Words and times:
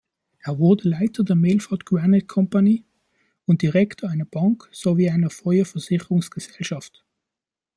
Er 0.39 0.57
wurde 0.57 0.89
Leiter 0.89 1.23
der 1.23 1.35
"Milford 1.35 1.85
Granite 1.85 2.25
Company" 2.25 2.83
und 3.45 3.61
Direktor 3.61 4.09
einer 4.09 4.25
Bank 4.25 4.67
sowie 4.71 5.11
einer 5.11 5.29
Feuerversicherungsgesellschaft. 5.29 7.05